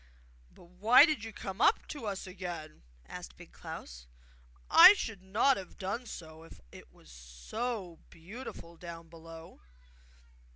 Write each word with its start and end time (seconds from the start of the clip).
'But 0.49 0.63
why 0.63 1.05
did 1.05 1.23
you 1.23 1.31
come 1.31 1.61
up 1.61 1.85
to 1.89 2.07
us 2.07 2.25
again?' 2.25 2.81
asked 3.07 3.37
Big 3.37 3.51
Klaus. 3.51 4.07
'I 4.71 4.95
should 4.95 5.21
not 5.21 5.57
have 5.57 5.77
done 5.77 6.07
so, 6.07 6.41
if 6.41 6.59
it 6.71 6.87
is 6.91 7.11
so 7.11 7.99
beautiful 8.09 8.77
down 8.77 9.09
below! 9.09 9.61